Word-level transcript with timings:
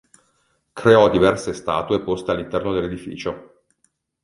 Creò 0.73 1.11
diverse 1.11 1.53
statue 1.53 2.01
poste 2.01 2.31
all'interno 2.31 2.73
del'edificio. 2.73 3.65